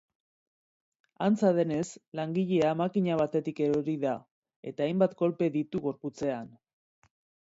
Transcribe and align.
Antza 1.25 1.51
denez, 1.57 1.83
langilea 2.19 2.71
makina 2.79 3.17
batetik 3.21 3.61
erori 3.67 3.95
da 4.07 4.15
eta 4.73 4.87
hainbat 4.89 5.15
kolpe 5.21 5.51
ditu 5.59 5.83
gorputzean. 5.89 6.51